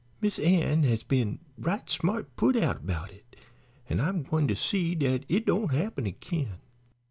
Miss 0.19 0.39
Ann 0.39 0.81
has 0.81 1.03
been 1.03 1.37
right 1.59 1.87
smart 1.87 2.35
put 2.35 2.55
out 2.57 2.87
'bout 2.87 3.11
it, 3.11 3.35
an' 3.87 3.99
I'm 3.99 4.23
gwine 4.23 4.47
to 4.47 4.55
see 4.55 4.95
dat 4.95 5.25
it 5.29 5.45
don't 5.45 5.69
happen 5.71 6.07
agin. 6.07 6.55